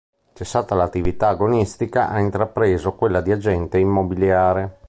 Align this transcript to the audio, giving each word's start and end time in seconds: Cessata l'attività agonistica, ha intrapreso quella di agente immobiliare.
Cessata 0.33 0.73
l'attività 0.73 1.27
agonistica, 1.27 2.09
ha 2.09 2.19
intrapreso 2.19 2.93
quella 2.95 3.21
di 3.21 3.31
agente 3.31 3.77
immobiliare. 3.77 4.79